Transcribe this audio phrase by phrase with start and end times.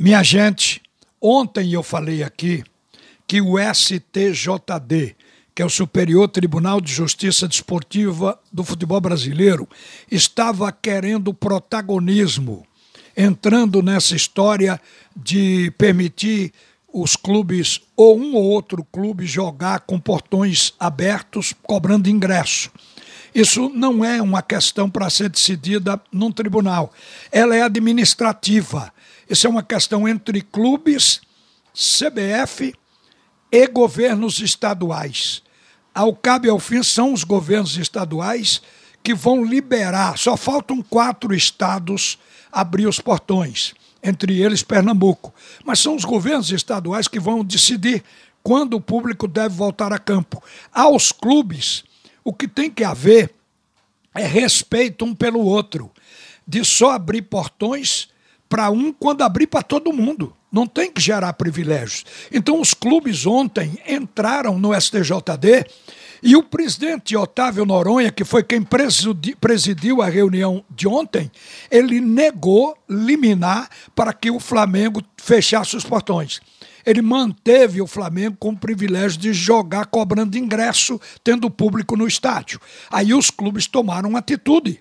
[0.00, 0.80] Minha gente,
[1.20, 2.62] ontem eu falei aqui
[3.26, 5.16] que o STJD,
[5.52, 9.68] que é o Superior Tribunal de Justiça Desportiva do Futebol Brasileiro,
[10.08, 12.64] estava querendo protagonismo,
[13.16, 14.80] entrando nessa história
[15.16, 16.52] de permitir
[16.92, 22.70] os clubes, ou um ou outro clube, jogar com portões abertos, cobrando ingresso.
[23.34, 26.92] Isso não é uma questão para ser decidida num tribunal,
[27.32, 28.92] ela é administrativa.
[29.28, 31.20] Isso é uma questão entre clubes,
[31.74, 32.74] CBF
[33.52, 35.42] e governos estaduais.
[35.94, 38.62] Ao cabo e ao fim, são os governos estaduais
[39.02, 40.16] que vão liberar.
[40.16, 42.18] Só faltam quatro estados
[42.50, 45.34] abrir os portões, entre eles Pernambuco.
[45.64, 48.02] Mas são os governos estaduais que vão decidir
[48.42, 50.42] quando o público deve voltar a campo.
[50.72, 51.84] Aos clubes,
[52.24, 53.34] o que tem que haver
[54.14, 55.90] é respeito um pelo outro,
[56.46, 58.08] de só abrir portões
[58.48, 60.34] para um quando abrir para todo mundo.
[60.50, 62.04] Não tem que gerar privilégios.
[62.32, 65.66] Então, os clubes ontem entraram no STJD
[66.22, 71.30] e o presidente Otávio Noronha, que foi quem presidiu a reunião de ontem,
[71.70, 76.40] ele negou liminar para que o Flamengo fechasse os portões.
[76.84, 82.58] Ele manteve o Flamengo com o privilégio de jogar cobrando ingresso, tendo público no estádio.
[82.90, 84.80] Aí os clubes tomaram atitude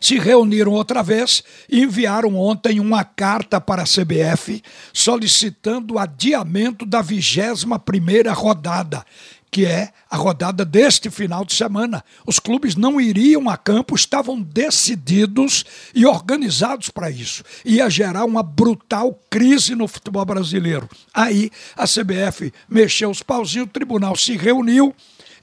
[0.00, 6.84] se reuniram outra vez e enviaram ontem uma carta para a CBF solicitando o adiamento
[6.84, 9.04] da 21 primeira rodada,
[9.50, 12.04] que é a rodada deste final de semana.
[12.26, 17.42] Os clubes não iriam a campo, estavam decididos e organizados para isso.
[17.64, 20.88] Ia gerar uma brutal crise no futebol brasileiro.
[21.12, 24.94] Aí a CBF mexeu os pauzinhos, o tribunal se reuniu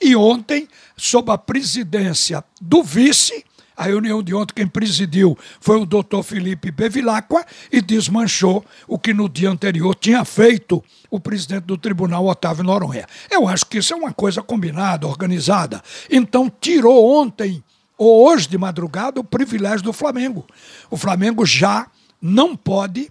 [0.01, 3.43] e ontem, sob a presidência do vice,
[3.75, 9.13] a reunião de ontem, quem presidiu foi o doutor Felipe Bevilacqua e desmanchou o que
[9.13, 13.05] no dia anterior tinha feito o presidente do tribunal, Otávio Noronha.
[13.29, 15.81] Eu acho que isso é uma coisa combinada, organizada.
[16.09, 17.63] Então, tirou ontem,
[17.97, 20.45] ou hoje de madrugada, o privilégio do Flamengo.
[20.89, 21.87] O Flamengo já
[22.21, 23.09] não pode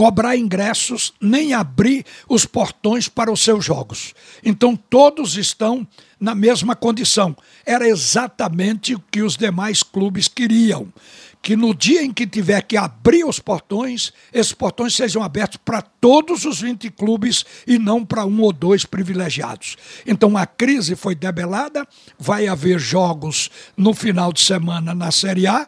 [0.00, 4.14] cobrar ingressos nem abrir os portões para os seus jogos.
[4.42, 5.86] Então todos estão
[6.20, 7.34] na mesma condição.
[7.64, 10.92] Era exatamente o que os demais clubes queriam.
[11.42, 15.80] Que no dia em que tiver que abrir os portões, esses portões sejam abertos para
[15.80, 19.76] todos os 20 clubes e não para um ou dois privilegiados.
[20.06, 21.88] Então a crise foi debelada,
[22.18, 25.66] vai haver jogos no final de semana na Série A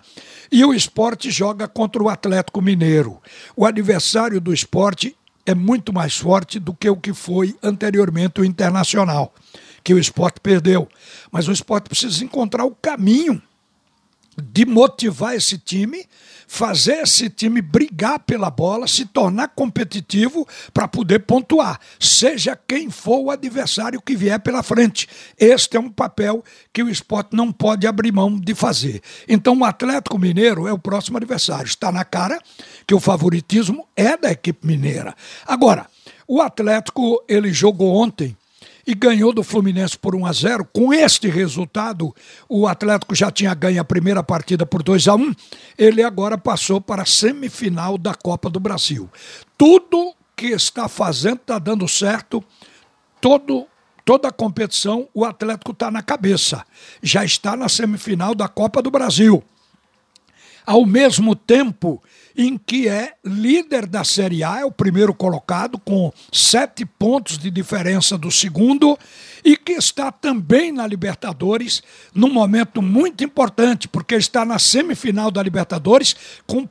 [0.50, 3.18] e o esporte joga contra o Atlético Mineiro.
[3.56, 8.44] O adversário do esporte é muito mais forte do que o que foi anteriormente o
[8.44, 9.34] Internacional,
[9.82, 10.88] que o esporte perdeu.
[11.30, 13.42] Mas o esporte precisa encontrar o caminho
[14.36, 16.06] de motivar esse time,
[16.46, 23.18] fazer esse time brigar pela bola, se tornar competitivo para poder pontuar, seja quem for
[23.20, 25.06] o adversário que vier pela frente.
[25.38, 29.02] Este é um papel que o esporte não pode abrir mão de fazer.
[29.28, 31.66] Então, o Atlético Mineiro é o próximo adversário.
[31.66, 32.38] Está na cara
[32.86, 35.14] que o favoritismo é da equipe mineira.
[35.46, 35.86] Agora,
[36.26, 38.36] o Atlético ele jogou ontem
[38.86, 40.68] e ganhou do Fluminense por 1 a 0.
[40.72, 42.14] Com este resultado,
[42.48, 45.34] o Atlético já tinha ganho a primeira partida por 2 a 1.
[45.78, 49.08] Ele agora passou para a semifinal da Copa do Brasil.
[49.56, 52.42] Tudo que está fazendo está dando certo.
[53.20, 53.66] Todo
[54.04, 56.64] toda a competição, o Atlético está na cabeça.
[57.02, 59.42] Já está na semifinal da Copa do Brasil.
[60.64, 62.02] Ao mesmo tempo
[62.36, 67.50] em que é líder da Série A, é o primeiro colocado, com sete pontos de
[67.50, 68.98] diferença do segundo,
[69.44, 71.82] e que está também na Libertadores,
[72.14, 76.66] num momento muito importante, porque está na semifinal da Libertadores, com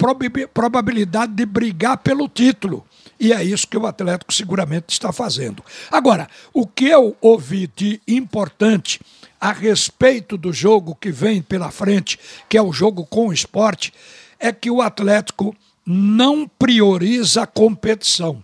[0.54, 2.86] probabilidade de brigar pelo título.
[3.22, 5.64] E é isso que o Atlético seguramente está fazendo.
[5.92, 9.00] Agora, o que eu ouvi de importante
[9.40, 13.94] a respeito do jogo que vem pela frente, que é o jogo com o esporte,
[14.40, 15.56] é que o Atlético
[15.86, 18.44] não prioriza a competição.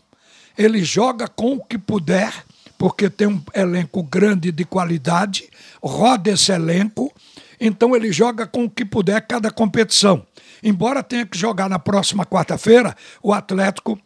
[0.56, 2.32] Ele joga com o que puder,
[2.78, 5.50] porque tem um elenco grande de qualidade,
[5.82, 7.12] roda esse elenco,
[7.60, 10.24] então ele joga com o que puder cada competição.
[10.62, 14.00] Embora tenha que jogar na próxima quarta-feira, o Atlético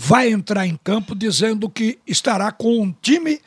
[0.00, 3.40] vai entrar em campo dizendo que estará com um time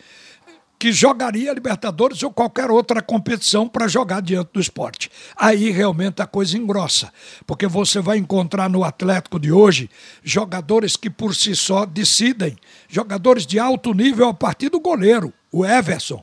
[0.77, 5.09] que jogaria Libertadores ou qualquer outra competição para jogar diante do esporte.
[5.37, 7.13] Aí realmente a coisa engrossa,
[7.47, 9.89] porque você vai encontrar no Atlético de hoje
[10.21, 12.57] jogadores que por si só decidem,
[12.89, 16.21] jogadores de alto nível a partir do goleiro, o Everson.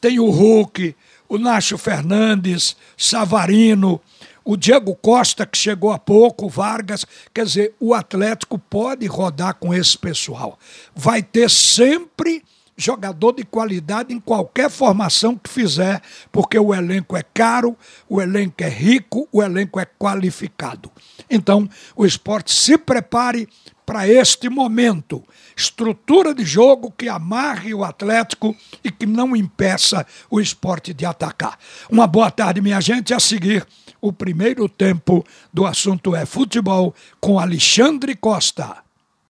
[0.00, 0.94] Tem o Hulk,
[1.28, 4.00] o Nacho Fernandes, Savarino,
[4.44, 7.06] o Diego Costa, que chegou há pouco, Vargas.
[7.32, 10.58] Quer dizer, o Atlético pode rodar com esse pessoal.
[10.94, 12.42] Vai ter sempre
[12.76, 16.02] jogador de qualidade em qualquer formação que fizer,
[16.32, 17.76] porque o elenco é caro,
[18.08, 20.90] o elenco é rico, o elenco é qualificado.
[21.30, 23.48] Então, o esporte se prepare
[23.86, 25.22] para este momento.
[25.56, 31.58] Estrutura de jogo que amarre o Atlético e que não impeça o esporte de atacar.
[31.88, 33.14] Uma boa tarde, minha gente.
[33.14, 33.64] A seguir,
[34.04, 38.84] o primeiro tempo do assunto é futebol com Alexandre Costa.